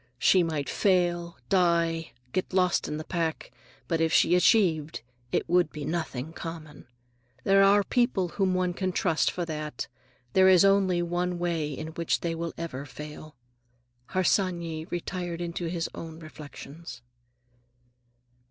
[0.17, 3.51] She might fail, die, get lost in the pack.
[3.87, 6.87] But if she achieved, it would be nothing common.
[7.43, 9.87] There are people whom one can trust for that.
[10.33, 13.35] There is one way in which they will never fail."
[14.07, 17.03] Harsanyi retired into his own reflections.